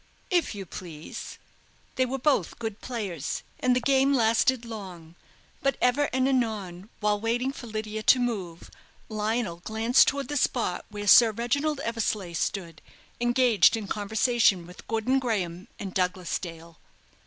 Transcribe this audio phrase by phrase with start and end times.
[0.31, 1.37] "If you please."
[1.95, 5.13] They were both good players, and the game lasted long.
[5.61, 8.71] But ever and anon, while waiting for Lydia to move,
[9.09, 12.81] Lionel glanced towards the spot where Sir Reginald Eversleigh stood,
[13.19, 16.79] engaged in conversation with Gordon Graham and Douglas Dale.